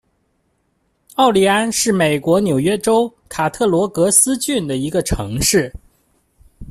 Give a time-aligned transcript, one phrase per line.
[1.13, 5.71] 奥利安是美国纽约州卡特罗格斯郡的一个城市。